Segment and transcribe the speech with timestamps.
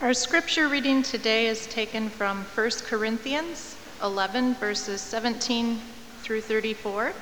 [0.00, 5.80] Our scripture reading today is taken from 1 Corinthians 11, verses 17
[6.22, 7.12] through 34,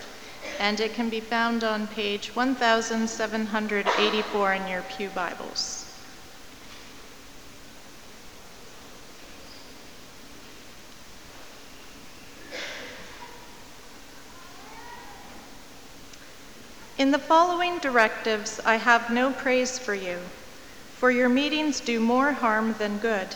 [0.61, 5.91] and it can be found on page 1784 in your Pew Bibles.
[16.99, 20.19] In the following directives, I have no praise for you,
[20.99, 23.29] for your meetings do more harm than good.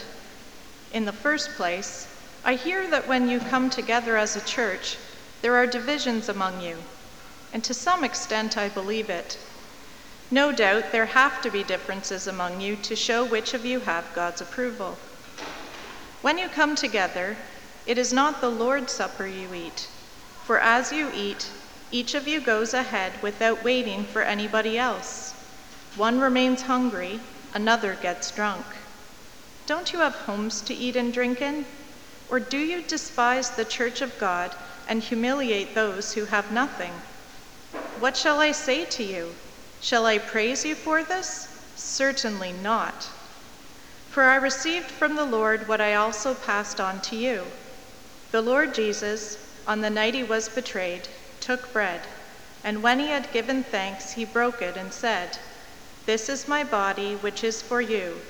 [0.93, 2.09] In the first place,
[2.43, 4.97] I hear that when you come together as a church,
[5.43, 6.79] there are divisions among you,
[7.52, 9.38] and to some extent I believe it.
[10.30, 14.15] No doubt there have to be differences among you to show which of you have
[14.15, 14.97] God's approval.
[16.23, 17.37] When you come together,
[17.85, 19.87] it is not the Lord's Supper you eat,
[20.45, 21.51] for as you eat,
[21.93, 25.35] each of you goes ahead without waiting for anybody else.
[25.97, 27.21] One remains hungry,
[27.55, 28.65] another gets drunk.
[29.67, 31.67] Don't you have homes to eat and drink in?
[32.29, 34.55] Or do you despise the church of God
[34.88, 36.93] and humiliate those who have nothing?
[37.99, 39.35] What shall I say to you?
[39.80, 41.49] Shall I praise you for this?
[41.74, 43.09] Certainly not.
[44.09, 47.45] For I received from the Lord what I also passed on to you.
[48.30, 51.09] The Lord Jesus, on the night he was betrayed,
[51.41, 52.02] took bread,
[52.63, 55.39] and when he had given thanks, he broke it and said,
[56.11, 58.21] This is my body, which is for you.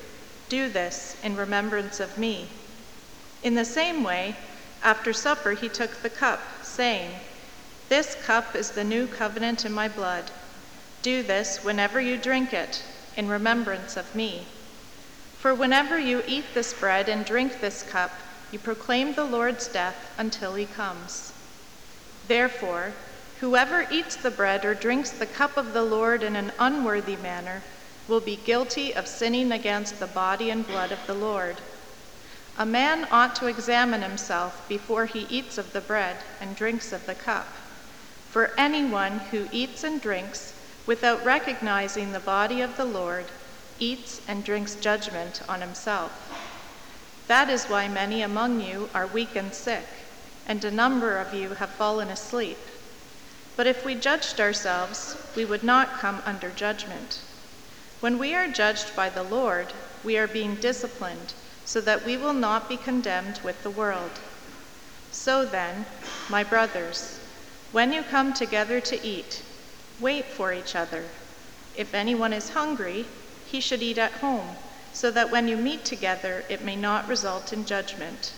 [0.51, 2.47] Do this in remembrance of me.
[3.43, 4.37] In the same way,
[4.83, 7.11] after supper, he took the cup, saying,
[7.89, 10.31] This cup is the new covenant in my blood.
[11.01, 12.85] Do this whenever you drink it,
[13.17, 14.47] in remembrance of me.
[15.39, 18.11] For whenever you eat this bread and drink this cup,
[18.53, 21.33] you proclaim the Lord's death until he comes.
[22.29, 22.93] Therefore,
[23.41, 27.63] whoever eats the bread or drinks the cup of the Lord in an unworthy manner
[28.11, 31.57] will be guilty of sinning against the body and blood of the Lord.
[32.59, 37.07] A man ought to examine himself before he eats of the bread and drinks of
[37.07, 37.47] the cup.
[38.29, 43.27] For anyone who eats and drinks without recognizing the body of the Lord
[43.79, 46.13] eats and drinks judgment on himself.
[47.29, 49.87] That is why many among you are weak and sick
[50.51, 52.59] and a number of you have fallen asleep.
[53.57, 57.21] But if we judged ourselves, we would not come under judgment.
[58.01, 59.73] When we are judged by the Lord,
[60.03, 61.35] we are being disciplined
[61.65, 64.11] so that we will not be condemned with the world.
[65.11, 65.85] So then,
[66.31, 67.21] my brothers,
[67.73, 69.43] when you come together to eat,
[70.01, 71.05] wait for each other.
[71.75, 73.07] If anyone is hungry,
[73.47, 74.57] he should eat at home,
[74.93, 78.35] so that when you meet together, it may not result in judgment.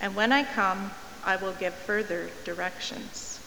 [0.00, 0.90] And when I come,
[1.24, 3.40] I will give further directions.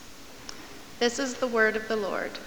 [0.99, 2.39] This is the word of the Lord.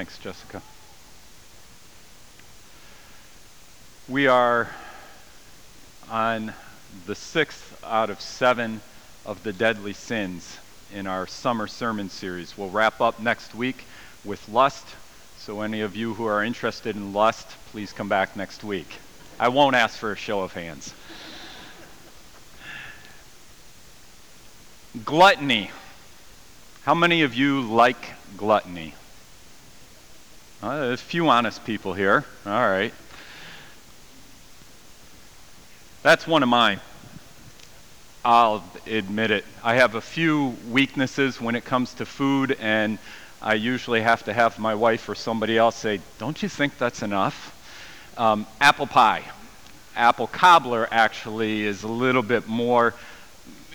[0.00, 0.62] Thanks, Jessica.
[4.08, 4.70] We are
[6.10, 6.54] on
[7.04, 8.80] the sixth out of seven
[9.26, 10.56] of the deadly sins
[10.90, 12.56] in our summer sermon series.
[12.56, 13.84] We'll wrap up next week
[14.24, 14.86] with lust,
[15.36, 19.00] so, any of you who are interested in lust, please come back next week.
[19.38, 20.94] I won't ask for a show of hands.
[25.04, 25.70] Gluttony.
[26.84, 28.94] How many of you like gluttony?
[30.62, 32.22] Uh, a few honest people here.
[32.44, 32.92] All right.
[36.02, 36.80] That's one of mine.
[38.26, 39.46] I'll admit it.
[39.64, 42.98] I have a few weaknesses when it comes to food, and
[43.40, 47.00] I usually have to have my wife or somebody else say, Don't you think that's
[47.02, 47.56] enough?
[48.18, 49.24] Um, apple pie.
[49.96, 52.92] Apple cobbler actually is a little bit more,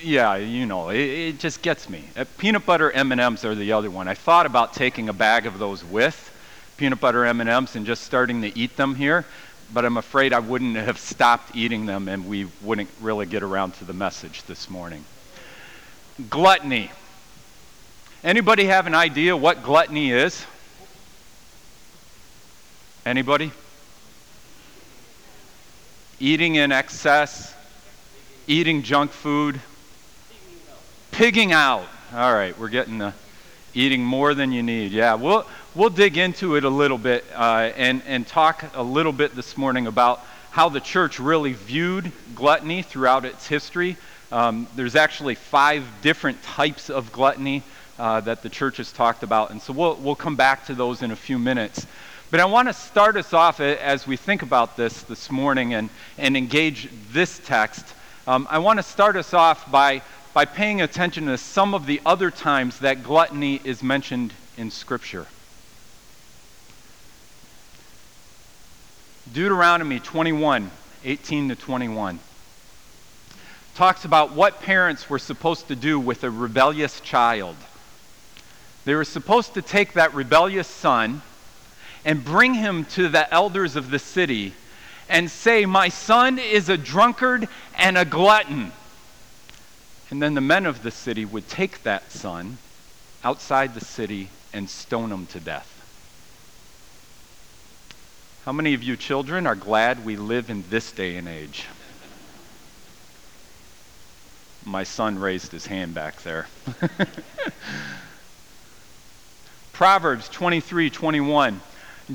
[0.03, 2.03] yeah, you know, it, it just gets me.
[2.15, 4.07] Uh, peanut butter M&Ms are the other one.
[4.07, 6.31] I thought about taking a bag of those with
[6.77, 9.25] peanut butter M&Ms and just starting to eat them here,
[9.73, 13.73] but I'm afraid I wouldn't have stopped eating them and we wouldn't really get around
[13.75, 15.05] to the message this morning.
[16.29, 16.91] Gluttony.
[18.23, 20.45] Anybody have an idea what gluttony is?
[23.05, 23.51] Anybody?
[26.19, 27.53] Eating in excess,
[28.47, 29.59] eating junk food,
[31.11, 31.85] pigging out.
[32.13, 33.13] All right, we're getting the
[33.73, 34.91] eating more than you need.
[34.91, 35.45] Yeah, we'll
[35.75, 39.57] we'll dig into it a little bit uh, and and talk a little bit this
[39.57, 43.97] morning about how the church really viewed gluttony throughout its history.
[44.31, 47.61] Um, there's actually five different types of gluttony
[47.99, 49.51] uh, that the church has talked about.
[49.51, 51.85] And so we'll, we'll come back to those in a few minutes.
[52.31, 55.89] But I want to start us off as we think about this this morning and,
[56.17, 57.85] and engage this text.
[58.25, 60.01] Um, I want to start us off by
[60.33, 65.27] by paying attention to some of the other times that gluttony is mentioned in Scripture.
[69.33, 70.71] Deuteronomy 21
[71.03, 72.19] 18 to 21
[73.75, 77.55] talks about what parents were supposed to do with a rebellious child.
[78.85, 81.21] They were supposed to take that rebellious son
[82.05, 84.53] and bring him to the elders of the city
[85.09, 87.47] and say, My son is a drunkard
[87.77, 88.71] and a glutton.
[90.09, 92.59] And then the men of the city would take that son
[93.23, 95.74] outside the city and stone him to death.
[98.45, 101.65] How many of you children are glad we live in this day and age?
[104.63, 106.45] My son raised his hand back there.
[109.73, 111.59] Proverbs 23 21.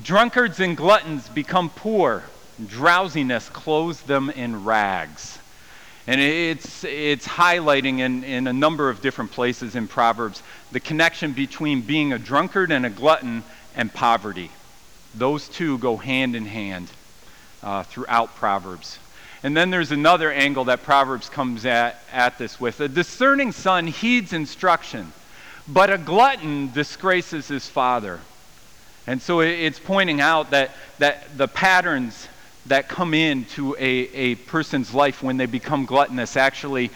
[0.01, 2.23] Drunkards and gluttons become poor,
[2.65, 5.37] drowsiness clothes them in rags.
[6.07, 11.33] And it's, it's highlighting in, in a number of different places in Proverbs the connection
[11.33, 13.43] between being a drunkard and a glutton
[13.75, 14.53] and poverty.
[15.15, 16.91] Those two go hand in hand
[17.63, 18.99] uh, throughout Proverbs.
[19.43, 22.81] And then there's another angle that Proverbs comes at, at this with.
[22.81, 25.13] A discerning son heeds instruction,
[25.67, 28.21] but a glutton disgraces his father.
[29.07, 32.29] And so it's pointing out that, that the patterns
[32.67, 36.91] that come into a, a person's life when they become gluttonous actually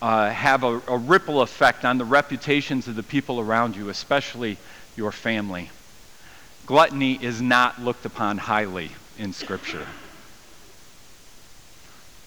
[0.00, 4.56] uh, have a, a ripple effect on the reputations of the people around you, especially
[4.96, 5.70] your family.
[6.70, 9.88] Gluttony is not looked upon highly in Scripture.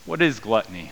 [0.05, 0.91] What is gluttony?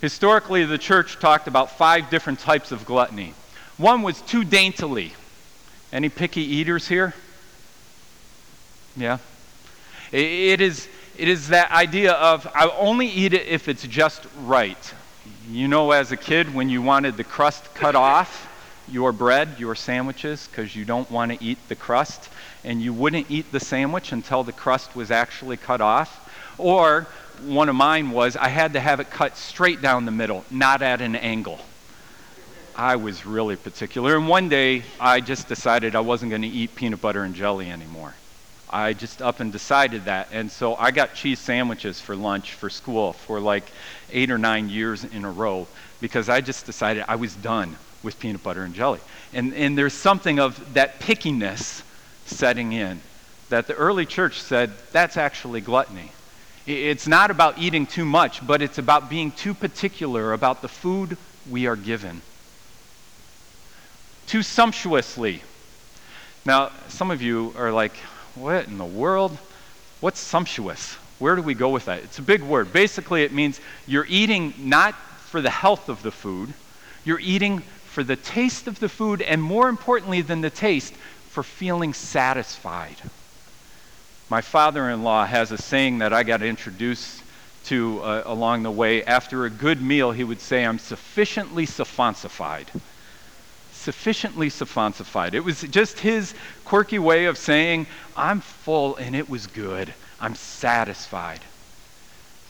[0.00, 3.34] Historically, the church talked about five different types of gluttony.
[3.76, 5.12] One was too daintily.
[5.92, 7.12] Any picky eaters here?
[8.96, 9.18] Yeah.
[10.10, 14.94] It is, it is that idea of I only eat it if it's just right.
[15.46, 18.48] You know, as a kid, when you wanted the crust cut off,
[18.88, 22.30] your bread, your sandwiches, because you don't want to eat the crust,
[22.64, 26.30] and you wouldn't eat the sandwich until the crust was actually cut off.
[26.58, 27.06] Or
[27.44, 30.82] one of mine was I had to have it cut straight down the middle, not
[30.82, 31.58] at an angle.
[32.74, 34.16] I was really particular.
[34.16, 37.70] And one day I just decided I wasn't going to eat peanut butter and jelly
[37.70, 38.14] anymore.
[38.70, 40.28] I just up and decided that.
[40.32, 43.64] And so I got cheese sandwiches for lunch for school for like
[44.10, 45.66] eight or nine years in a row
[46.00, 49.00] because I just decided I was done with peanut butter and jelly.
[49.34, 51.82] And, and there's something of that pickiness
[52.26, 53.00] setting in
[53.48, 56.10] that the early church said that's actually gluttony.
[56.66, 61.16] It's not about eating too much, but it's about being too particular about the food
[61.50, 62.22] we are given.
[64.26, 65.42] Too sumptuously.
[66.44, 67.94] Now, some of you are like,
[68.34, 69.36] what in the world?
[70.00, 70.94] What's sumptuous?
[71.18, 72.02] Where do we go with that?
[72.02, 72.72] It's a big word.
[72.72, 76.54] Basically, it means you're eating not for the health of the food,
[77.04, 80.94] you're eating for the taste of the food, and more importantly than the taste,
[81.32, 82.96] for feeling satisfied.
[84.28, 87.22] My father in law has a saying that I got introduced
[87.64, 89.02] to uh, along the way.
[89.02, 92.66] After a good meal, he would say, I'm sufficiently suffonsified.
[93.72, 95.32] Sufficiently suffonsified.
[95.32, 96.34] It was just his
[96.66, 99.94] quirky way of saying, I'm full and it was good.
[100.20, 101.40] I'm satisfied.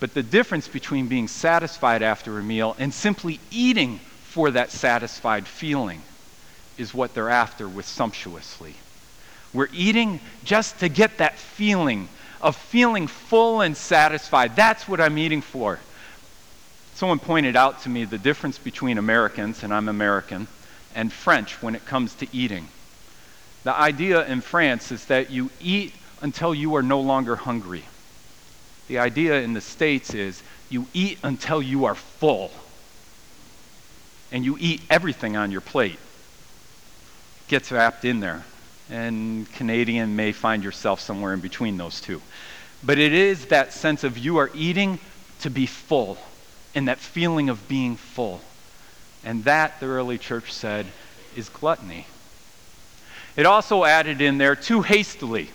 [0.01, 5.47] But the difference between being satisfied after a meal and simply eating for that satisfied
[5.47, 6.03] feeling
[6.79, 8.75] is what they're after with sumptuously.
[9.53, 12.09] We're eating just to get that feeling
[12.41, 14.57] of feeling full and satisfied.
[14.57, 15.79] That's what I'm eating for.
[16.95, 20.49] Someone pointed out to me the difference between Americans, and I'm American,
[20.95, 22.69] and French when it comes to eating.
[23.65, 27.85] The idea in France is that you eat until you are no longer hungry.
[28.89, 32.51] The idea in the States is you eat until you are full.
[34.33, 35.99] And you eat everything on your plate.
[37.53, 38.43] Gets wrapped in there
[38.89, 42.23] and Canadian may find yourself somewhere in between those two.
[42.83, 44.99] But it is that sense of you are eating
[45.41, 46.17] to be full,
[46.75, 48.41] and that feeling of being full.
[49.23, 50.87] And that, the early church said,
[51.37, 52.07] is gluttony.
[53.37, 55.51] It also added in there too hastily.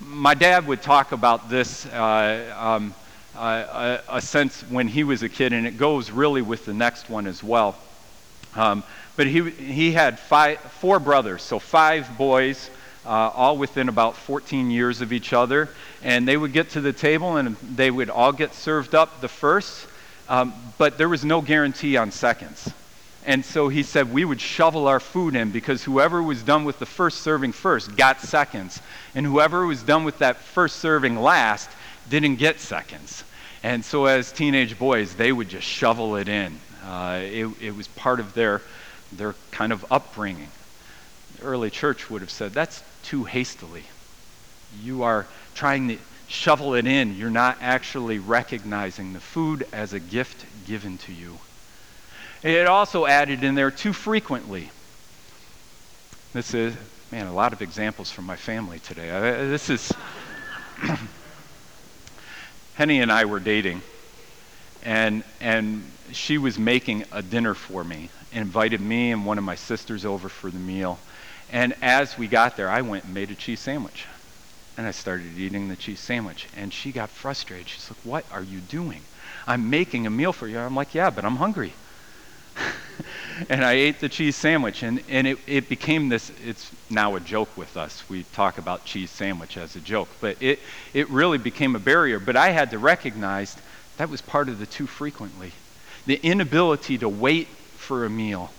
[0.00, 2.94] My dad would talk about this uh, um,
[3.36, 7.08] uh, a, sense when he was a kid, and it goes really with the next
[7.08, 7.76] one as well.
[8.56, 8.82] Um,
[9.16, 12.70] but he, he had five, four brothers, so five boys,
[13.04, 15.68] uh, all within about 14 years of each other.
[16.02, 19.28] And they would get to the table and they would all get served up the
[19.28, 19.86] first,
[20.28, 22.72] um, but there was no guarantee on seconds.
[23.24, 26.78] And so he said we would shovel our food in because whoever was done with
[26.78, 28.80] the first serving first got seconds.
[29.16, 31.68] And whoever was done with that first serving last
[32.08, 33.24] didn't get seconds.
[33.64, 37.88] And so as teenage boys, they would just shovel it in Uh, it, it was
[37.88, 38.62] part of their,
[39.12, 40.48] their kind of upbringing.
[41.36, 43.84] The early church would have said, that's too hastily.
[44.82, 45.98] You are trying to
[46.28, 47.16] shovel it in.
[47.16, 51.38] You're not actually recognizing the food as a gift given to you.
[52.42, 54.70] It also added in there too frequently.
[56.32, 56.74] This is,
[57.10, 59.08] man, a lot of examples from my family today.
[59.48, 59.92] This is,
[62.74, 63.82] Henny and I were dating,
[64.82, 69.54] and, and she was making a dinner for me, invited me and one of my
[69.54, 71.00] sisters over for the meal.
[71.48, 74.06] And as we got there, I went and made a cheese sandwich.
[74.76, 76.48] And I started eating the cheese sandwich.
[76.52, 77.68] And she got frustrated.
[77.68, 79.06] She's like, What are you doing?
[79.46, 80.58] I'm making a meal for you.
[80.58, 81.74] I'm like, Yeah, but I'm hungry.
[83.48, 84.82] and I ate the cheese sandwich.
[84.82, 88.04] And, and it, it became this, it's now a joke with us.
[88.08, 90.08] We talk about cheese sandwich as a joke.
[90.20, 90.60] But it,
[90.92, 92.20] it really became a barrier.
[92.20, 93.56] But I had to recognize
[93.96, 95.54] that was part of the too frequently.
[96.04, 97.48] The inability to wait
[97.86, 98.50] for a meal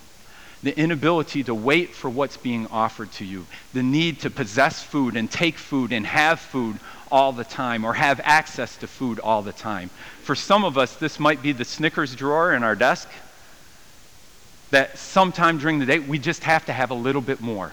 [0.64, 5.16] the inability to wait for what's being offered to you, the need to possess food
[5.16, 6.78] and take food and have food
[7.12, 9.90] all the time or have access to food all the time.
[10.24, 13.08] For some of us, this might be the Snickers drawer in our desk
[14.72, 17.72] that sometime during the day we just have to have a little bit more.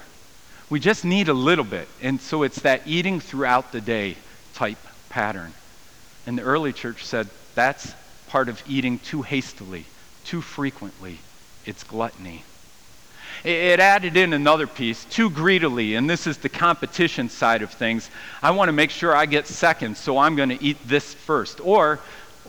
[0.71, 1.89] We just need a little bit.
[2.03, 4.17] And so it's that eating throughout the day
[4.55, 5.53] type pattern.
[6.27, 7.93] And the early church said that's
[8.29, 9.87] part of eating too hastily,
[10.25, 11.19] too frequently.
[11.67, 12.45] It's gluttony.
[13.43, 18.09] It added in another piece, too greedily, and this is the competition side of things.
[18.43, 21.61] I want to make sure I get second, so I'm going to eat this first.
[21.61, 22.01] Or,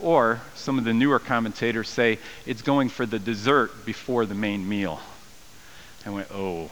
[0.02, 4.68] or some of the newer commentators say it's going for the dessert before the main
[4.68, 5.02] meal.
[6.06, 6.72] I went, oh,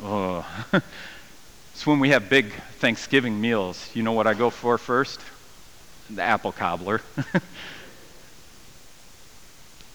[0.00, 0.46] oh.
[1.72, 3.90] it's when we have big Thanksgiving meals.
[3.92, 5.20] You know what I go for first?
[6.10, 7.00] The apple cobbler.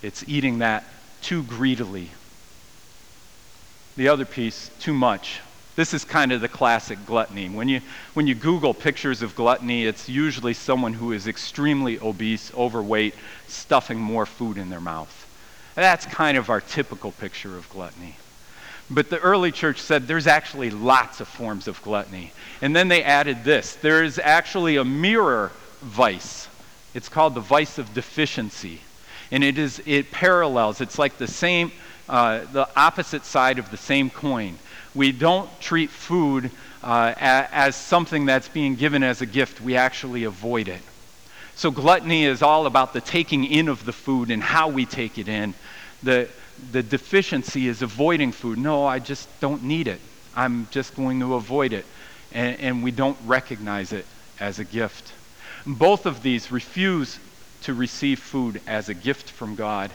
[0.02, 0.84] it's eating that
[1.22, 2.10] too greedily
[4.00, 5.42] the other piece, too much.
[5.76, 7.50] This is kind of the classic gluttony.
[7.50, 7.82] When you,
[8.14, 13.14] when you Google pictures of gluttony, it's usually someone who is extremely obese, overweight,
[13.50, 15.28] stuffing more food in their mouth.
[15.76, 18.16] That's kind of our typical picture of gluttony.
[18.90, 22.32] But the early church said there's actually lots of forms of gluttony.
[22.62, 26.48] And then they added this there is actually a mirror vice.
[26.94, 28.80] It's called the vice of deficiency.
[29.32, 31.72] And it, is, it parallels, it's like the same
[32.10, 34.58] uh, the opposite side of the same coin.
[34.96, 36.50] We don't treat food
[36.84, 40.82] uh, a, as something that's being given as a gift, we actually avoid it.
[41.56, 45.18] So, gluttony is all about the taking in of the food and how we take
[45.18, 45.54] it in.
[46.02, 46.30] The,
[46.72, 48.58] the deficiency is avoiding food.
[48.58, 50.00] No, I just don't need it.
[50.36, 51.86] I'm just going to avoid it.
[52.32, 54.06] And, and we don't recognize it
[54.40, 55.12] as a gift.
[55.68, 57.20] Both of these refuse
[57.64, 59.92] to receive food as a gift from God,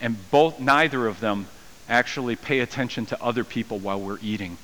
[0.00, 1.46] and both, neither of them
[1.88, 4.58] actually pay attention to other people while we're eating.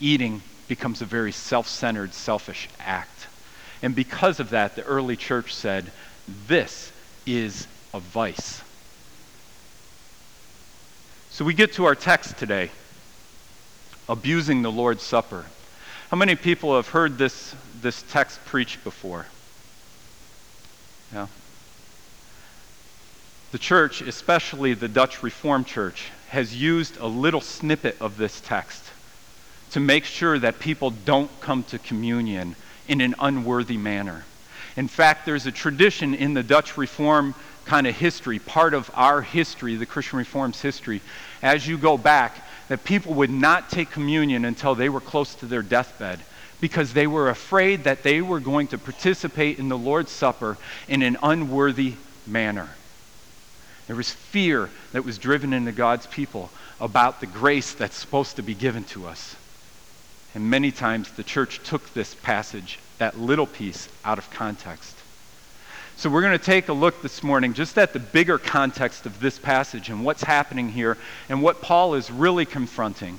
[0.00, 3.26] Eating becomes a very self centered, selfish act.
[3.82, 5.90] And because of that, the early church said,
[6.46, 6.92] this
[7.26, 8.62] is a vice.
[11.30, 12.70] So we get to our text today
[14.08, 15.44] abusing the Lord's Supper.
[16.10, 19.26] How many people have heard this, this text preached before?
[21.12, 21.26] Yeah.
[23.50, 28.84] The church, especially the Dutch Reformed Church, has used a little snippet of this text
[29.70, 32.56] to make sure that people don't come to communion
[32.88, 34.24] in an unworthy manner.
[34.76, 39.22] In fact, there's a tradition in the Dutch Reform kind of history, part of our
[39.22, 41.00] history, the Christian Reform's history,
[41.42, 45.46] as you go back, that people would not take communion until they were close to
[45.46, 46.20] their deathbed
[46.60, 51.00] because they were afraid that they were going to participate in the Lord's Supper in
[51.00, 51.94] an unworthy
[52.26, 52.68] manner.
[53.88, 58.42] There was fear that was driven into God's people about the grace that's supposed to
[58.42, 59.34] be given to us.
[60.34, 64.94] And many times the church took this passage, that little piece, out of context.
[65.96, 69.18] So we're going to take a look this morning just at the bigger context of
[69.20, 73.18] this passage and what's happening here and what Paul is really confronting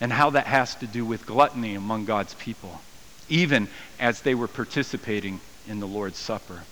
[0.00, 2.80] and how that has to do with gluttony among God's people,
[3.28, 6.64] even as they were participating in the Lord's Supper.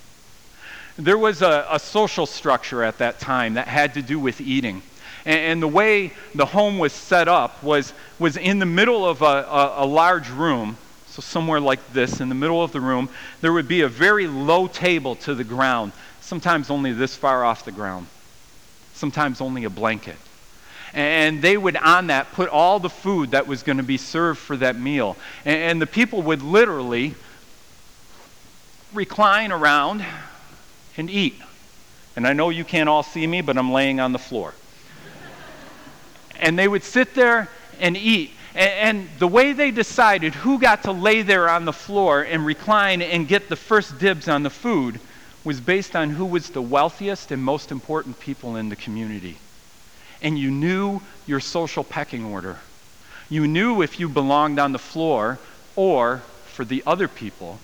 [0.99, 4.83] There was a, a social structure at that time that had to do with eating.
[5.27, 9.21] And, and the way the home was set up was, was in the middle of
[9.21, 10.79] a, a, a large room.
[11.09, 13.09] So, somewhere like this, in the middle of the room,
[13.41, 17.65] there would be a very low table to the ground, sometimes only this far off
[17.65, 18.07] the ground,
[18.95, 20.17] sometimes only a blanket.
[20.93, 24.39] And they would, on that, put all the food that was going to be served
[24.39, 25.17] for that meal.
[25.45, 27.15] And, and the people would literally
[28.95, 30.05] recline around
[30.97, 31.41] and eat.
[32.17, 34.55] And I know you can't all see me, but I'm laying on the floor.
[36.41, 37.49] and they would sit there
[37.79, 38.33] and eat.
[38.55, 42.47] And, and, the way they decided who got to lay there on the floor and
[42.47, 44.99] recline and get the first dibs on the food
[45.45, 49.37] was based on who was the wealthiest and most important people in the community.
[50.23, 52.57] And you knew your social pecking order.
[53.29, 55.39] You knew if you belonged on the floor
[55.77, 57.61] or for the other people,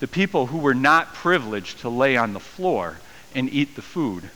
[0.00, 2.96] the people who were not privileged to lay on the floor
[3.34, 4.30] and eat the food.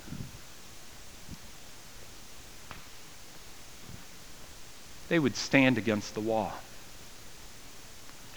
[5.09, 6.52] They would stand against the wall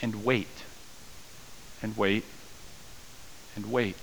[0.01, 0.47] and wait
[1.81, 2.25] and wait
[3.55, 3.95] and wait.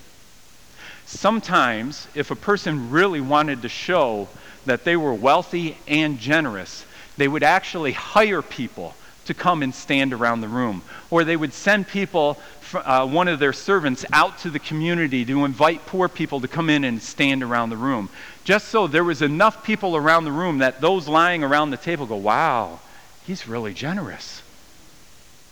[1.04, 4.28] Sometimes, if a person really wanted to show
[4.64, 6.86] that they were wealthy and generous,
[7.16, 8.94] they would actually hire people
[9.26, 10.82] to come and stand around the room.
[11.10, 12.38] Or they would send people,
[12.74, 16.70] uh, one of their servants, out to the community to invite poor people to come
[16.70, 18.08] in and stand around the room.
[18.44, 22.06] Just so there was enough people around the room that those lying around the table
[22.06, 22.80] go, wow,
[23.26, 24.42] he's really generous.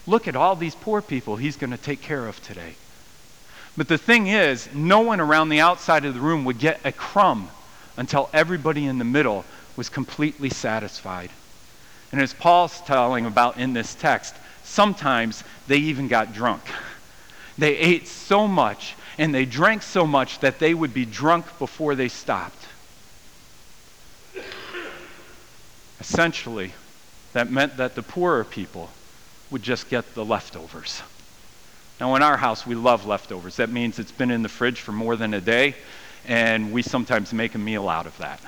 [0.06, 2.74] Look at all these poor people he's going to take care of today.
[3.76, 6.92] But the thing is, no one around the outside of the room would get a
[6.92, 7.48] crumb
[7.96, 9.44] until everybody in the middle
[9.76, 11.30] was completely satisfied.
[12.12, 16.62] And as Paul's telling about in this text, sometimes they even got drunk.
[17.56, 21.94] They ate so much and they drank so much that they would be drunk before
[21.94, 22.66] they stopped.
[26.00, 26.72] Essentially,
[27.34, 28.88] that meant that the poorer people
[29.50, 31.02] would just get the leftovers.
[32.00, 33.56] Now, in our house, we love leftovers.
[33.56, 35.74] That means it's been in the fridge for more than a day,
[36.26, 38.40] and we sometimes make a meal out of that.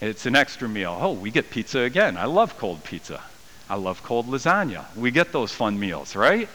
[0.00, 0.96] It's an extra meal.
[0.98, 2.16] Oh, we get pizza again.
[2.16, 3.22] I love cold pizza.
[3.68, 4.84] I love cold lasagna.
[4.96, 6.48] We get those fun meals, right?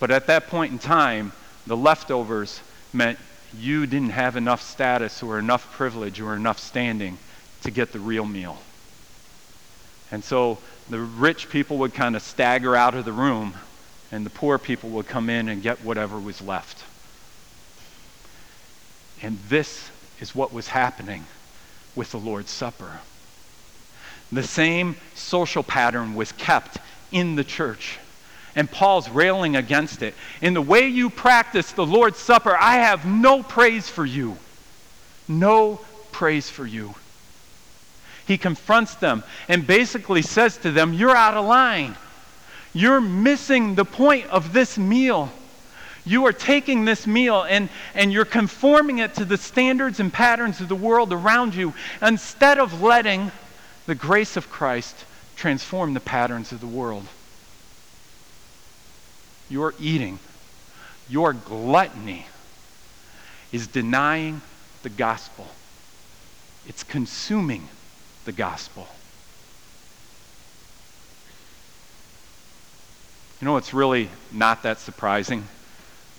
[0.00, 1.32] But at that point in time,
[1.66, 2.60] the leftovers
[2.92, 3.18] meant
[3.56, 7.16] you didn't have enough status or enough privilege or enough standing
[7.62, 8.58] to get the real meal.
[10.10, 10.58] And so
[10.90, 13.54] the rich people would kind of stagger out of the room,
[14.10, 16.82] and the poor people would come in and get whatever was left.
[19.22, 21.24] And this is what was happening
[21.98, 23.00] with the Lord's Supper.
[24.30, 26.78] The same social pattern was kept
[27.10, 27.98] in the church.
[28.54, 30.14] And Paul's railing against it.
[30.40, 34.38] In the way you practice the Lord's Supper, I have no praise for you.
[35.26, 35.80] No
[36.12, 36.94] praise for you.
[38.26, 41.96] He confronts them and basically says to them, You're out of line.
[42.72, 45.32] You're missing the point of this meal.
[46.08, 50.58] You are taking this meal and, and you're conforming it to the standards and patterns
[50.62, 53.30] of the world around you instead of letting
[53.84, 55.04] the grace of Christ
[55.36, 57.06] transform the patterns of the world.
[59.50, 60.18] Your eating,
[61.10, 62.24] your gluttony
[63.52, 64.40] is denying
[64.82, 65.46] the gospel,
[66.66, 67.68] it's consuming
[68.24, 68.88] the gospel.
[73.42, 75.44] You know, it's really not that surprising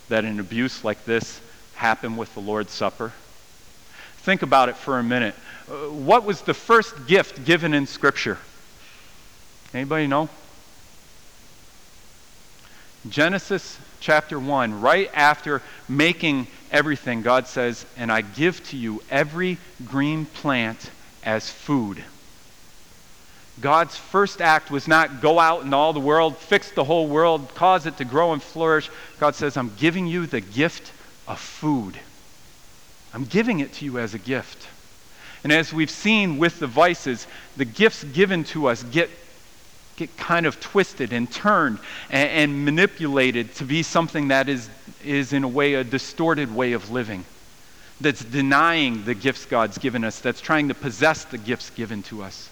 [0.10, 1.40] that an abuse like this
[1.76, 3.14] happened with the Lord's Supper?
[4.18, 5.34] Think about it for a minute.
[5.70, 8.38] Uh, what was the first gift given in Scripture?
[9.74, 10.30] Anybody know?
[13.08, 19.58] Genesis chapter 1, right after making everything, God says, And I give to you every
[19.86, 20.90] green plant
[21.24, 22.04] as food.
[23.62, 27.54] God's first act was not go out in all the world, fix the whole world,
[27.56, 28.90] cause it to grow and flourish.
[29.20, 30.92] God says, I'm giving you the gift
[31.28, 32.00] of food.
[33.14, 34.68] I'm giving it to you as a gift.
[35.44, 39.10] And as we've seen with the vices, the gifts given to us get,
[39.96, 44.70] get kind of twisted and turned and, and manipulated to be something that is,
[45.04, 47.26] is, in a way, a distorted way of living.
[48.02, 52.24] That's denying the gifts God's given us, that's trying to possess the gifts given to
[52.24, 52.50] us.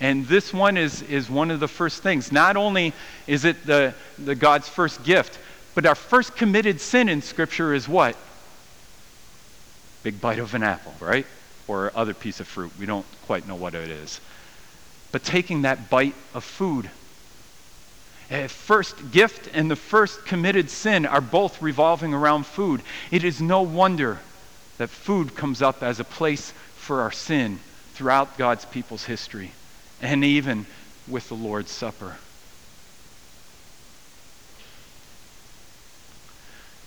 [0.00, 2.30] And this one is, is one of the first things.
[2.30, 2.92] Not only
[3.26, 5.38] is it the, the God's first gift,
[5.74, 8.16] but our first committed sin in Scripture is what?
[10.04, 11.26] Big bite of an apple, right?
[11.66, 12.70] Or other piece of fruit.
[12.78, 14.20] We don't quite know what it is.
[15.10, 16.90] But taking that bite of food.
[18.30, 22.82] A first gift and the first committed sin are both revolving around food.
[23.10, 24.20] It is no wonder
[24.76, 27.58] that food comes up as a place for our sin
[27.94, 29.52] throughout God's people's history
[30.00, 30.66] and even
[31.06, 32.16] with the Lord's Supper.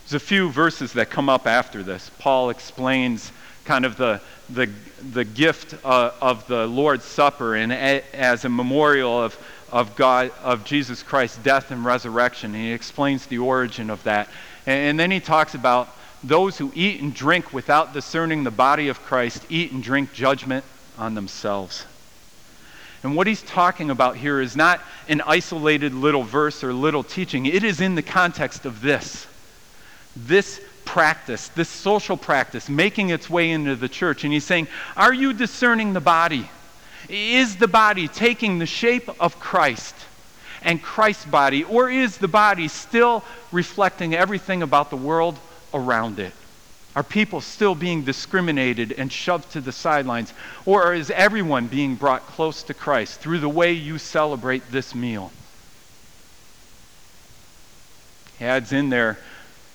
[0.04, 2.12] There's a few verses that come up after this.
[2.20, 3.32] Paul explains
[3.64, 4.20] kind of the,
[4.50, 4.70] the,
[5.12, 9.38] the gift uh, of the Lord's Supper and a, as a memorial of,
[9.72, 12.54] of God, of Jesus Christ's death and resurrection.
[12.54, 14.30] And he explains the origin of that.
[14.66, 15.88] And, and then he talks about
[16.24, 20.66] those who eat and drink without discerning the body of Christ eat and drink judgment
[20.98, 21.86] on themselves.
[23.04, 27.46] And what he's talking about here is not an isolated little verse or little teaching.
[27.48, 29.26] It is in the context of this.
[30.16, 34.24] This practice, this social practice, making its way into the church.
[34.24, 36.50] And he's saying, Are you discerning the body?
[37.10, 39.96] Is the body taking the shape of Christ
[40.62, 45.40] and Christ's body, or is the body still reflecting everything about the world
[45.74, 46.34] around it?
[46.96, 50.34] Are people still being discriminated and shoved to the sidelines?
[50.66, 55.32] Or is everyone being brought close to Christ through the way you celebrate this meal?
[58.40, 59.20] He adds in there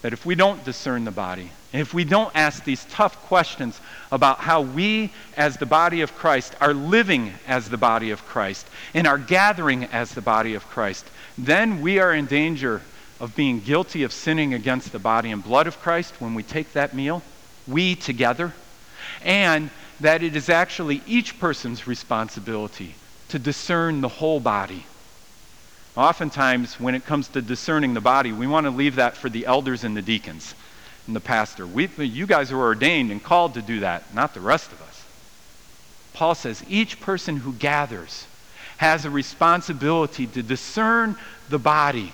[0.03, 3.81] that if we don't discern the body, if we don't ask these tough questions
[4.13, 8.67] about how we, as the body of Christ, are living as the body of Christ
[8.93, 11.07] and are gathering as the body of Christ,
[11.39, 12.83] then we are in danger
[13.21, 16.73] of being guilty of sinning against the body and blood of Christ when we take
[16.73, 17.23] that meal,
[17.67, 18.53] we together,
[19.23, 22.95] and that it is actually each person's responsibility
[23.29, 24.85] to discern the whole body.
[25.97, 29.47] Oftentimes, when it comes to discerning the body, we want to leave that for the
[29.47, 30.55] elders and the deacons
[31.07, 31.67] and the pastor.
[31.67, 35.05] We, you guys are ordained and called to do that, not the rest of us.
[36.13, 38.27] Paul says each person who gathers
[38.77, 41.17] has a responsibility to discern
[41.49, 42.13] the body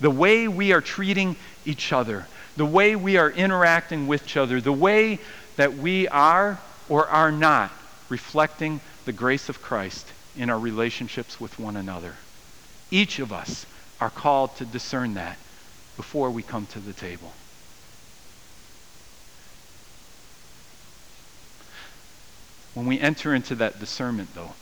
[0.00, 4.60] the way we are treating each other, the way we are interacting with each other,
[4.60, 5.18] the way
[5.56, 6.58] that we are
[6.88, 7.72] or are not
[8.08, 10.06] reflecting the grace of Christ
[10.36, 12.14] in our relationships with one another.
[12.90, 13.66] Each of us
[14.00, 15.36] are called to discern that
[15.96, 17.32] before we come to the table.
[22.74, 24.52] When we enter into that discernment, though,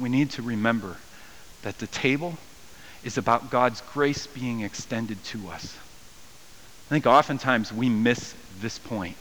[0.00, 0.96] we need to remember
[1.62, 2.36] that the table
[3.04, 5.76] is about God's grace being extended to us.
[6.86, 9.16] I think oftentimes we miss this point.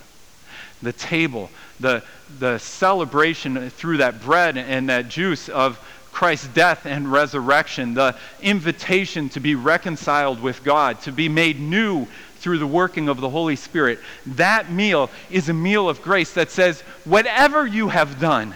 [0.82, 2.04] The table, the,
[2.40, 5.80] the celebration through that bread and that juice of
[6.12, 12.06] Christ's death and resurrection, the invitation to be reconciled with God, to be made new
[12.38, 14.00] through the working of the Holy Spirit.
[14.26, 18.54] That meal is a meal of grace that says, whatever you have done,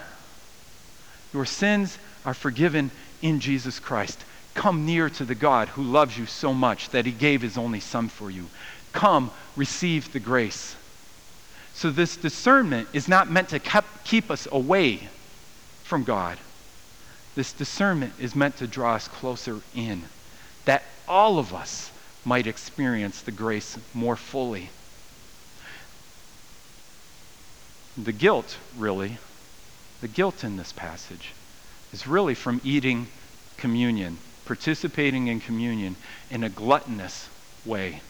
[1.34, 4.24] your sins are forgiven in Jesus Christ.
[4.58, 7.80] Come near to the God who loves you so much that he gave his only
[7.80, 8.48] Son for you.
[8.92, 10.76] Come, receive the grace.
[11.76, 13.60] So, this discernment is not meant to
[14.04, 15.10] keep us away
[15.84, 16.40] from God.
[17.36, 20.02] This discernment is meant to draw us closer in,
[20.66, 21.92] that all of us
[22.26, 24.72] might experience the grace more fully.
[27.96, 29.20] The guilt, really,
[30.02, 31.34] the guilt in this passage
[31.94, 33.06] is really from eating
[33.58, 35.96] communion participating in communion
[36.32, 37.30] in a gluttonous
[37.66, 38.02] way,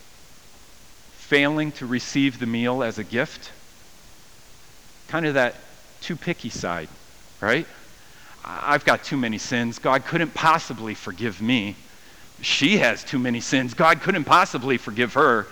[1.14, 3.52] failing to receive the meal as a gift,
[5.08, 5.56] kind of that
[6.00, 6.88] too picky side,
[7.42, 7.66] right?
[8.46, 9.80] I've got too many sins.
[9.80, 11.76] God couldn't possibly forgive me.
[12.42, 13.74] She has too many sins.
[13.74, 15.48] God couldn't possibly forgive her.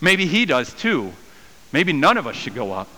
[0.00, 1.12] Maybe he does too.
[1.72, 2.88] Maybe none of us should go up.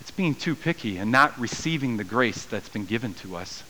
[0.00, 3.62] It's being too picky and not receiving the grace that's been given to us.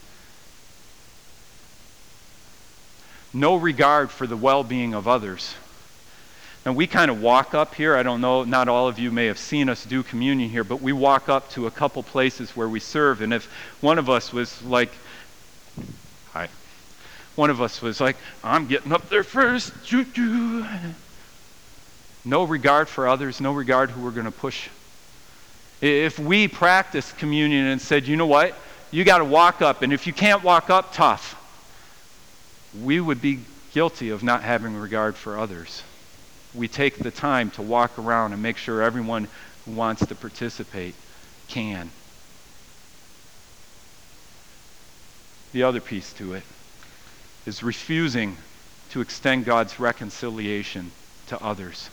[3.32, 5.54] No regard for the well being of others.
[6.64, 7.96] And we kind of walk up here.
[7.96, 10.82] I don't know, not all of you may have seen us do communion here, but
[10.82, 13.22] we walk up to a couple places where we serve.
[13.22, 13.46] And if
[13.80, 14.90] one of us was like,
[16.32, 16.48] hi,
[17.36, 19.72] one of us was like, I'm getting up there first.
[22.24, 24.68] No regard for others, no regard who we're going to push.
[25.80, 28.54] If we practiced communion and said, you know what,
[28.90, 31.36] you got to walk up, and if you can't walk up, tough
[32.82, 33.40] we would be
[33.72, 35.82] guilty of not having regard for others.
[36.54, 39.28] We take the time to walk around and make sure everyone
[39.64, 40.94] who wants to participate
[41.48, 41.90] can.
[45.52, 46.42] The other piece to it
[47.46, 48.36] is refusing
[48.90, 50.90] to extend God's reconciliation
[51.28, 51.90] to others.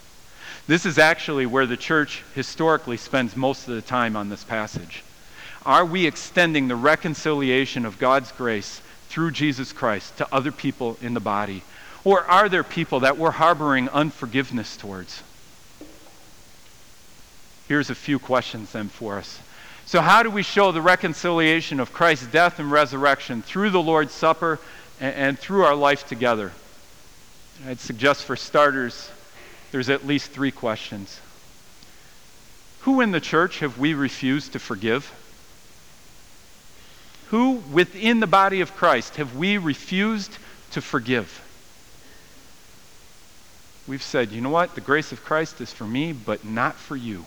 [0.68, 5.04] This is actually where the church historically spends most of the time on this passage.
[5.66, 8.82] Are we extending the reconciliation of God's grace
[9.16, 11.64] through Jesus Christ to other people in the body?
[12.04, 15.24] Or are there people that we're harboring unforgiveness towards?
[17.70, 19.40] Here's a few questions then for us.
[19.86, 24.12] So, how do we show the reconciliation of Christ's death and resurrection through the Lord's
[24.12, 24.60] Supper
[25.00, 26.52] and, and through our life together?
[27.66, 29.10] I'd suggest for starters,
[29.72, 31.22] there's at least three questions.
[32.82, 35.10] Who in the church have we refused to forgive?
[37.30, 40.38] Who within the body of Christ have we refused
[40.72, 41.42] to forgive?
[43.88, 44.76] We've said, you know what?
[44.76, 47.26] The grace of Christ is for me, but not for you.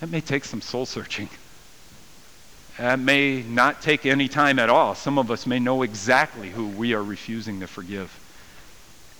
[0.00, 1.28] That may take some soul searching.
[2.78, 4.94] That may not take any time at all.
[4.94, 8.18] Some of us may know exactly who we are refusing to forgive.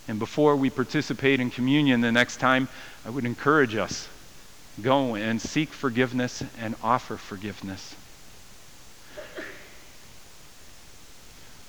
[0.09, 2.69] And before we participate in communion the next time,
[3.05, 4.09] I would encourage us
[4.83, 7.95] go and seek forgiveness and offer forgiveness.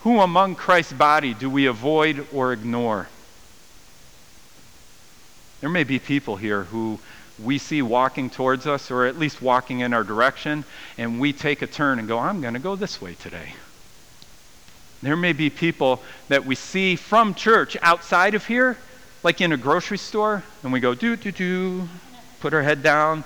[0.01, 3.07] Who among Christ's body do we avoid or ignore?
[5.59, 6.99] There may be people here who
[7.41, 10.63] we see walking towards us, or at least walking in our direction,
[10.97, 13.53] and we take a turn and go, I'm going to go this way today.
[15.01, 18.77] There may be people that we see from church outside of here,
[19.23, 21.87] like in a grocery store, and we go, do, do, do,
[22.41, 23.23] put her head down,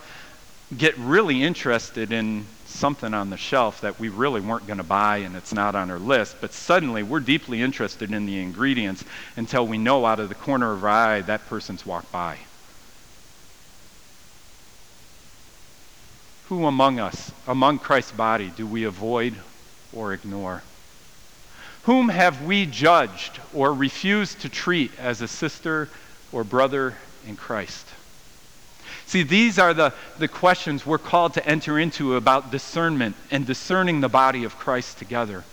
[0.78, 5.18] get really interested in something on the shelf that we really weren't going to buy
[5.18, 9.04] and it's not on our list, but suddenly we're deeply interested in the ingredients
[9.38, 12.38] until we know out of the corner of our eye that person's walked by.
[16.50, 19.36] Who among us, among Christ's body, do we avoid
[19.94, 20.62] or ignore?
[21.84, 25.90] Whom have we judged or refused to treat as a sister
[26.32, 27.88] or brother in Christ?
[29.08, 34.02] See, these are the, the questions we're called to enter into about discernment and discerning
[34.02, 35.44] the body of Christ together.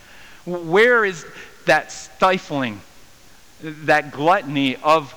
[0.47, 1.27] Where is
[1.67, 2.81] that stifling,
[3.63, 5.15] that gluttony of,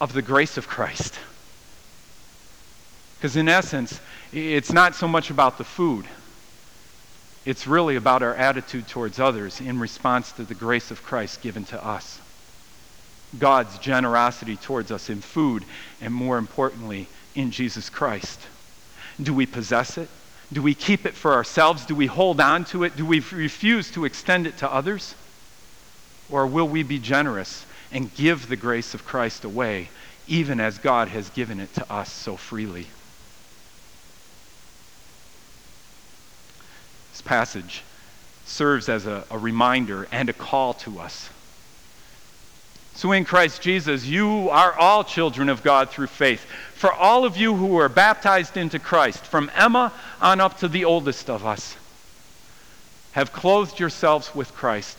[0.00, 1.14] of the grace of Christ?
[3.16, 4.00] Because in essence,
[4.32, 6.06] it's not so much about the food.
[7.44, 11.64] It's really about our attitude towards others in response to the grace of Christ given
[11.66, 12.20] to us.
[13.38, 15.64] God's generosity towards us in food,
[16.00, 18.40] and more importantly, in Jesus Christ.
[19.22, 20.08] Do we possess it?
[20.52, 21.86] Do we keep it for ourselves?
[21.86, 22.96] Do we hold on to it?
[22.96, 25.14] Do we refuse to extend it to others?
[26.30, 29.88] Or will we be generous and give the grace of Christ away,
[30.26, 32.86] even as God has given it to us so freely?
[37.12, 37.82] This passage
[38.44, 41.30] serves as a, a reminder and a call to us
[42.96, 46.46] so in Christ Jesus, you are all children of God through faith.
[46.76, 50.84] For all of you who were baptized into Christ, from Emma on up to the
[50.84, 51.74] oldest of us,
[53.12, 54.98] have clothed yourselves with Christ.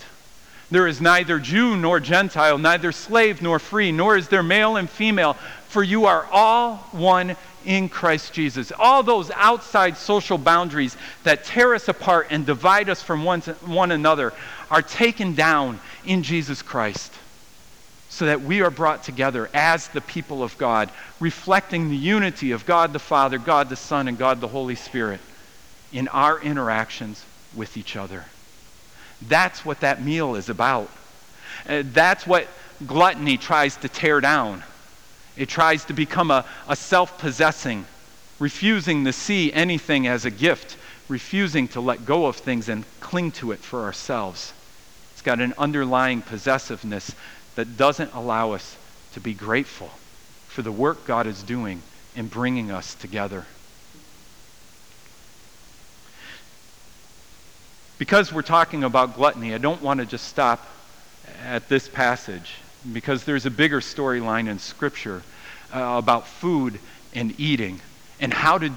[0.72, 4.90] There is neither Jew nor Gentile, neither slave nor free, nor is there male and
[4.90, 5.36] female,
[5.68, 8.72] for you are all one in Christ Jesus.
[8.80, 13.92] All those outside social boundaries that tear us apart and divide us from one, one
[13.92, 14.34] another
[14.72, 17.14] are taken down in Jesus Christ
[18.18, 22.66] so that we are brought together as the people of God, reflecting the unity of
[22.66, 25.20] God the Father, God the Son, and God the Holy Spirit
[25.94, 27.24] in our interactions
[27.56, 28.26] with each other.
[29.22, 30.90] That's what that meal is about.
[31.70, 32.48] Uh, that's what
[32.88, 34.64] gluttony tries to tear down.
[35.36, 37.86] It tries to become a, a self possessing,
[38.40, 40.76] refusing to see anything as a gift,
[41.08, 44.54] refusing to let go of things and cling to it for ourselves.
[45.14, 47.14] It's got an underlying possessiveness
[47.58, 48.78] that doesn't allow us
[49.14, 49.90] to be grateful
[50.48, 51.82] for the work God is doing
[52.16, 53.46] in bringing us together.
[57.98, 60.68] Because we're talking about gluttony, I don't want to just stop
[61.44, 62.54] at this passage
[62.94, 65.24] because there's a bigger storyline in Scripture
[65.74, 66.80] uh, about food
[67.16, 67.82] and eating
[68.20, 68.72] and how to,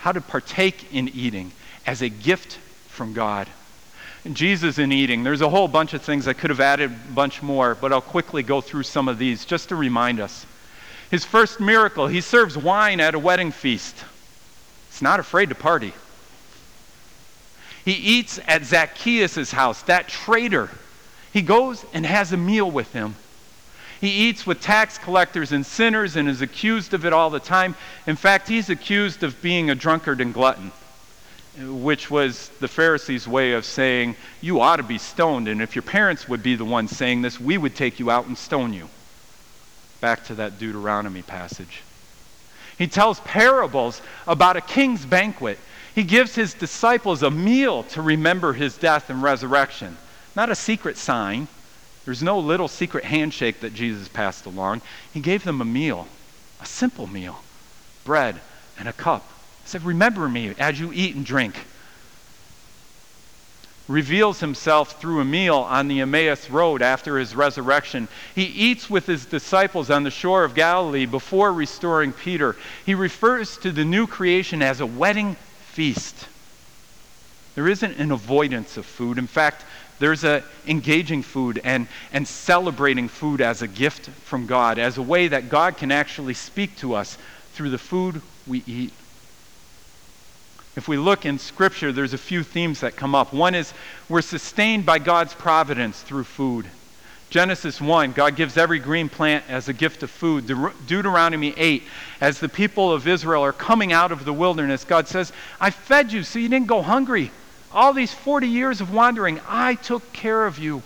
[0.00, 1.50] how to partake in eating
[1.86, 3.48] as a gift from God.
[4.32, 5.22] Jesus in eating.
[5.22, 6.26] There's a whole bunch of things.
[6.28, 9.44] I could have added a bunch more, but I'll quickly go through some of these
[9.44, 10.44] just to remind us.
[11.10, 13.96] His first miracle, he serves wine at a wedding feast.
[14.90, 15.92] He's not afraid to party.
[17.84, 20.68] He eats at Zacchaeus' house, that traitor.
[21.32, 23.14] He goes and has a meal with him.
[24.00, 27.74] He eats with tax collectors and sinners and is accused of it all the time.
[28.06, 30.70] In fact, he's accused of being a drunkard and glutton
[31.58, 35.82] which was the Pharisees' way of saying, You ought to be stoned, and if your
[35.82, 38.88] parents would be the ones saying this, we would take you out and stone you.
[40.00, 41.82] Back to that Deuteronomy passage.
[42.76, 45.58] He tells parables about a king's banquet.
[45.94, 49.96] He gives his disciples a meal to remember his death and resurrection,
[50.36, 51.48] not a secret sign.
[52.04, 54.82] There's no little secret handshake that Jesus passed along.
[55.12, 56.06] He gave them a meal,
[56.60, 57.42] a simple meal
[58.04, 58.40] bread
[58.78, 59.28] and a cup
[59.68, 61.54] said, Remember me as you eat and drink.
[63.86, 68.08] Reveals himself through a meal on the Emmaus Road after his resurrection.
[68.34, 72.54] He eats with his disciples on the shore of Galilee before restoring Peter.
[72.84, 76.28] He refers to the new creation as a wedding feast.
[77.54, 79.16] There isn't an avoidance of food.
[79.16, 79.64] In fact,
[79.98, 85.02] there's a engaging food and, and celebrating food as a gift from God, as a
[85.02, 87.16] way that God can actually speak to us
[87.54, 88.92] through the food we eat.
[90.78, 93.32] If we look in Scripture, there's a few themes that come up.
[93.32, 93.74] One is
[94.08, 96.66] we're sustained by God's providence through food.
[97.30, 100.46] Genesis 1, God gives every green plant as a gift of food.
[100.86, 101.82] Deuteronomy 8,
[102.20, 106.12] as the people of Israel are coming out of the wilderness, God says, I fed
[106.12, 107.32] you so you didn't go hungry.
[107.72, 110.84] All these 40 years of wandering, I took care of you.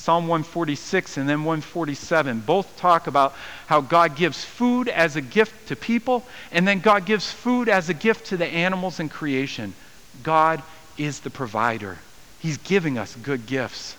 [0.00, 3.34] Psalm 146 and then 147 both talk about
[3.66, 7.88] how God gives food as a gift to people, and then God gives food as
[7.88, 9.74] a gift to the animals in creation.
[10.22, 10.62] God
[10.98, 11.98] is the provider,
[12.40, 13.96] He's giving us good gifts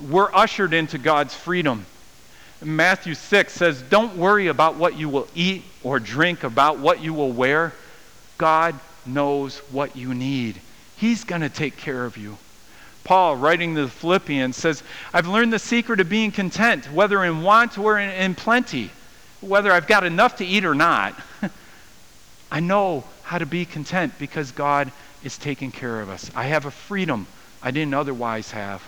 [0.00, 1.86] we're ushered into God's freedom.
[2.62, 7.12] Matthew 6 says, Don't worry about what you will eat or drink, about what you
[7.12, 7.72] will wear.
[8.38, 10.60] God knows what you need.
[10.96, 12.38] He's going to take care of you.
[13.04, 17.42] Paul, writing to the Philippians, says, I've learned the secret of being content, whether in
[17.42, 18.90] want or in, in plenty,
[19.40, 21.18] whether I've got enough to eat or not.
[22.52, 24.92] I know how to be content because God
[25.24, 26.30] is taking care of us.
[26.34, 27.26] I have a freedom
[27.62, 28.82] I didn't otherwise have.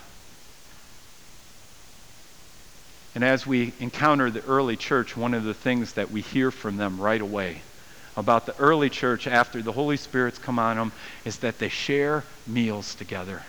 [3.15, 6.75] And as we encounter the early church, one of the things that we hear from
[6.75, 7.61] them right away
[8.17, 10.91] about the early church after the Holy Spirit's come on them
[11.23, 13.43] is that they share meals together.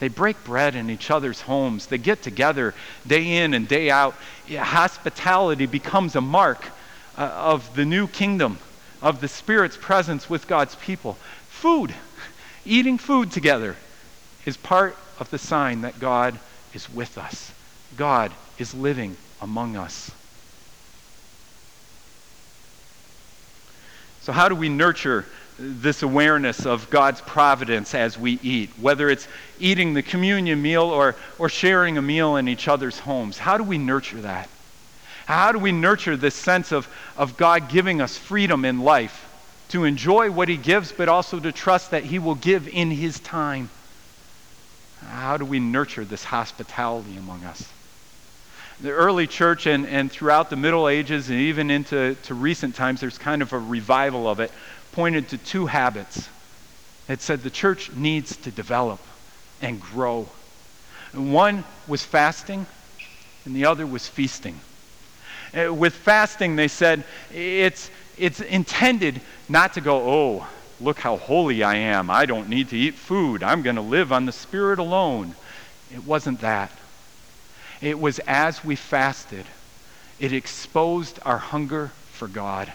[0.00, 1.86] They break bread in each other's homes.
[1.86, 2.74] They get together
[3.06, 4.14] day in and day out.
[4.48, 6.64] Hospitality becomes a mark
[7.16, 8.58] uh, of the new kingdom,
[9.02, 11.14] of the Spirit's presence with God's people.
[11.48, 11.92] Food,
[12.64, 13.76] eating food together,
[14.46, 16.38] is part of the sign that God
[16.72, 17.52] is with us.
[17.96, 20.12] God is living among us.
[24.20, 25.24] So, how do we nurture
[25.58, 29.26] this awareness of God's providence as we eat, whether it's
[29.58, 33.38] eating the communion meal or, or sharing a meal in each other's homes?
[33.38, 34.48] How do we nurture that?
[35.26, 39.26] How do we nurture this sense of, of God giving us freedom in life
[39.70, 43.18] to enjoy what He gives, but also to trust that He will give in His
[43.20, 43.68] time?
[45.04, 47.68] How do we nurture this hospitality among us?
[48.80, 53.00] the early church and, and throughout the Middle Ages and even into to recent times,
[53.00, 54.52] there's kind of a revival of it,
[54.92, 56.28] pointed to two habits.
[57.08, 59.00] It said the church needs to develop
[59.62, 60.28] and grow.
[61.12, 62.66] And one was fasting,
[63.44, 64.60] and the other was feasting.
[65.56, 70.46] Uh, with fasting, they said it's, it's intended not to go, oh,
[70.80, 72.10] look how holy I am.
[72.10, 73.42] I don't need to eat food.
[73.42, 75.34] I'm going to live on the Spirit alone.
[75.92, 76.70] It wasn't that.
[77.80, 79.46] It was as we fasted,
[80.18, 82.72] it exposed our hunger for God.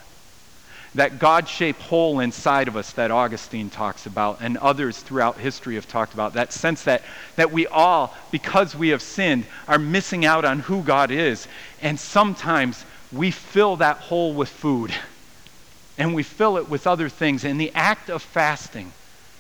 [0.95, 5.75] That God shaped hole inside of us that Augustine talks about and others throughout history
[5.75, 6.34] have talked about.
[6.34, 7.01] That sense that,
[7.36, 11.47] that we all, because we have sinned, are missing out on who God is.
[11.82, 14.93] And sometimes we fill that hole with food
[15.97, 17.43] and we fill it with other things.
[17.43, 18.91] And the act of fasting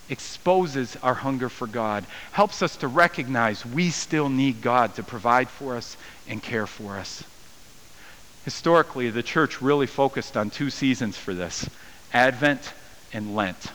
[0.09, 5.49] exposes our hunger for God, helps us to recognize we still need God to provide
[5.49, 7.23] for us and care for us.
[8.45, 11.69] Historically, the church really focused on two seasons for this
[12.11, 12.73] Advent
[13.13, 13.71] and Lent.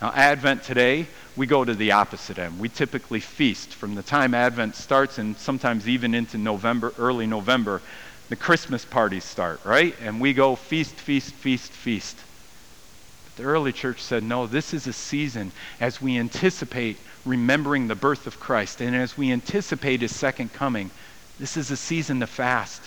[0.00, 2.58] Now, Advent today, we go to the opposite end.
[2.58, 7.82] We typically feast from the time Advent starts and sometimes even into November, early November.
[8.28, 9.94] The Christmas parties start, right?
[10.02, 12.16] And we go feast, feast, feast, feast.
[13.24, 17.94] But The early church said, no, this is a season as we anticipate remembering the
[17.94, 20.90] birth of Christ and as we anticipate his second coming.
[21.38, 22.82] This is a season to fast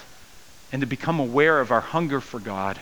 [0.71, 2.79] and to become aware of our hunger for God.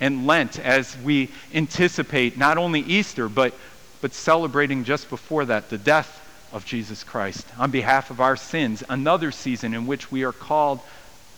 [0.00, 3.54] And Lent, as we anticipate not only Easter, but,
[4.00, 6.16] but celebrating just before that the death
[6.52, 10.80] of Jesus Christ on behalf of our sins, another season in which we are called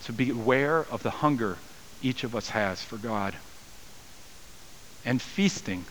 [0.05, 1.57] to be aware of the hunger
[2.03, 3.35] each of us has for God
[5.05, 5.85] and feasting.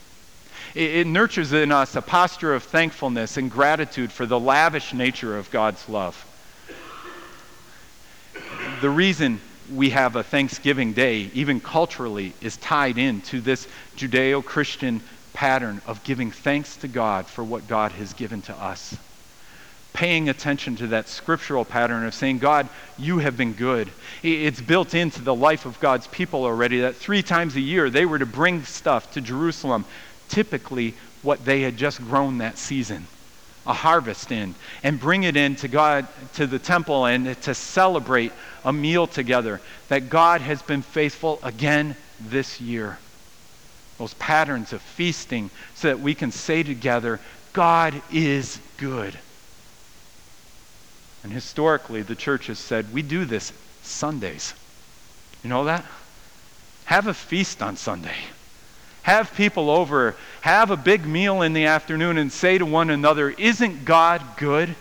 [0.75, 5.51] It, nurtures in us a posture of thankfulness and gratitude for the lavish nature of
[5.51, 6.25] God's love.
[8.81, 9.41] The reason
[9.73, 15.01] we have a Thanksgiving Day, even culturally, is tied into this Judeo Christian
[15.33, 18.95] pattern of giving thanks to God for what God has given to us
[19.93, 22.67] paying attention to that scriptural pattern of saying, God,
[22.97, 23.91] you have been good.
[24.23, 28.05] It's built into the life of God's people already that three times a year they
[28.05, 29.85] were to bring stuff to Jerusalem,
[30.29, 33.05] typically what they had just grown that season,
[33.71, 34.53] a harvest in,
[34.83, 38.33] and bring it in to God, to the temple, and to celebrate
[38.65, 42.99] a meal together that God has been faithful again this year.
[43.97, 47.21] Those patterns of feasting so that we can say together,
[47.53, 49.17] God is good.
[51.23, 53.53] And historically, the church has said, we do this
[53.83, 54.53] Sundays.
[55.43, 55.85] You know that?
[56.85, 58.17] Have a feast on Sunday.
[59.03, 63.29] Have people over, have a big meal in the afternoon, and say to one another,
[63.31, 64.75] Isn't God good?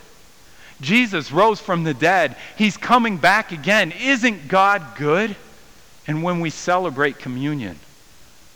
[0.81, 2.37] Jesus rose from the dead.
[2.57, 3.93] He's coming back again.
[3.93, 5.37] Isn't God good?
[6.07, 7.79] And when we celebrate communion,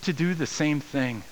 [0.05, 1.23] to do the same thing.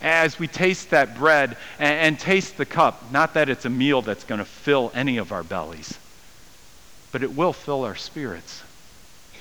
[0.00, 4.02] As we taste that bread and, and taste the cup, not that it's a meal
[4.02, 5.98] that's going to fill any of our bellies,
[7.12, 8.62] but it will fill our spirits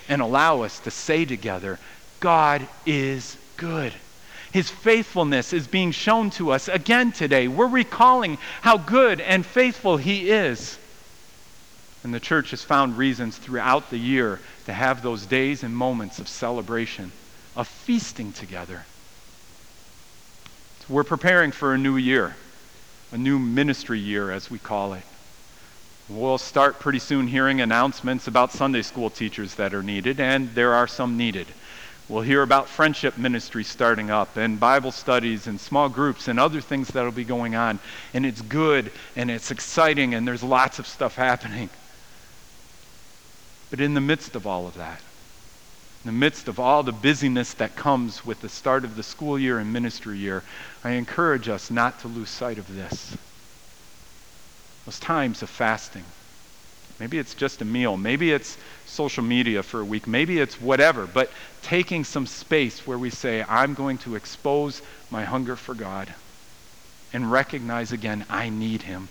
[0.08, 1.80] and allow us to say together,
[2.20, 3.94] God is good.
[4.56, 7.50] His faithfulness is being shown to us again today.
[7.50, 10.80] We're recalling how good and faithful He is.
[12.06, 16.20] And the church has found reasons throughout the year to have those days and moments
[16.20, 17.12] of celebration,
[17.58, 18.86] of feasting together.
[20.80, 22.38] So we're preparing for a new year,
[23.12, 25.04] a new ministry year, as we call it.
[26.08, 30.76] We'll start pretty soon hearing announcements about Sunday school teachers that are needed, and there
[30.76, 31.48] are some needed.
[32.08, 36.62] We'll hear about friendship ministry starting up, and Bible studies, and small groups, and other
[36.62, 37.80] things that'll be going on.
[38.14, 41.70] And it's good, and it's exciting, and there's lots of stuff happening.
[43.72, 45.02] But in the midst of all of that,
[46.04, 49.40] in the midst of all the busyness that comes with the start of the school
[49.40, 50.44] year and ministry year,
[50.84, 53.18] I encourage us not to lose sight of this
[54.86, 56.06] those times of fasting.
[57.00, 57.98] Maybe it's just a meal.
[57.98, 60.08] Maybe it's social media for a week.
[60.08, 61.06] Maybe it's whatever.
[61.06, 61.30] But
[61.62, 64.82] taking some space where we say, I'm going to expose
[65.12, 66.14] my hunger for God
[67.12, 69.10] and recognize again, I need Him.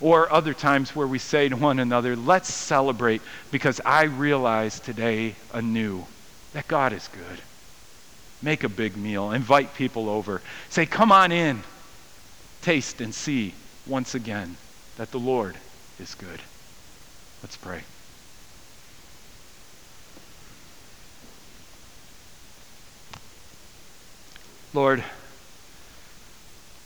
[0.00, 3.20] Or other times where we say to one another, let's celebrate
[3.50, 6.06] because I realize today anew
[6.52, 7.40] that God is good.
[8.40, 10.40] Make a big meal, invite people over.
[10.70, 11.62] Say, come on in,
[12.62, 13.54] taste and see
[13.86, 14.56] once again
[14.96, 15.56] that the Lord
[16.00, 16.40] is good.
[17.42, 17.82] Let's pray.
[24.74, 25.02] Lord,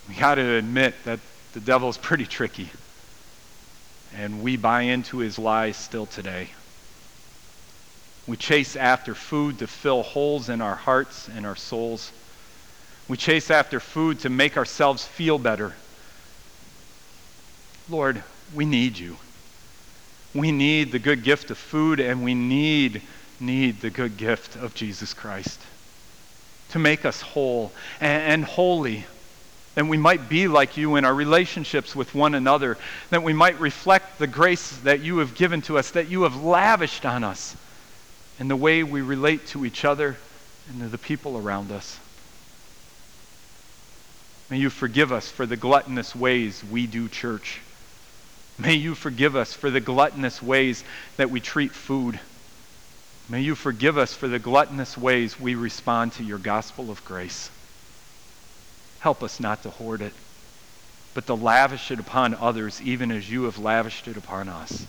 [0.08, 1.20] we got to admit that
[1.52, 2.70] the devil's pretty tricky.
[4.14, 6.48] And we buy into his lies still today.
[8.26, 12.12] We chase after food to fill holes in our hearts and our souls.
[13.08, 15.74] We chase after food to make ourselves feel better.
[17.88, 18.22] Lord,
[18.54, 19.16] we need you.
[20.34, 23.02] We need the good gift of food, and we need,
[23.38, 25.60] need the good gift of Jesus Christ
[26.70, 29.04] to make us whole and, and holy.
[29.74, 32.76] That we might be like you in our relationships with one another.
[33.10, 36.42] That we might reflect the grace that you have given to us, that you have
[36.42, 37.56] lavished on us
[38.38, 40.16] in the way we relate to each other
[40.68, 41.98] and to the people around us.
[44.50, 47.60] May you forgive us for the gluttonous ways we do church.
[48.62, 50.84] May you forgive us for the gluttonous ways
[51.16, 52.20] that we treat food.
[53.28, 57.50] May you forgive us for the gluttonous ways we respond to your gospel of grace.
[59.00, 60.12] Help us not to hoard it,
[61.12, 64.86] but to lavish it upon others, even as you have lavished it upon us.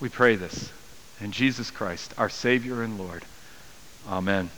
[0.00, 0.72] We pray this
[1.20, 3.24] in Jesus Christ, our Savior and Lord.
[4.08, 4.50] Amen.